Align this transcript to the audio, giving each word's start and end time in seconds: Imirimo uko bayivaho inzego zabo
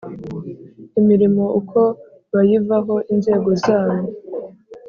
Imirimo 0.99 1.43
uko 1.59 1.79
bayivaho 2.33 2.95
inzego 3.13 3.49
zabo 3.63 3.99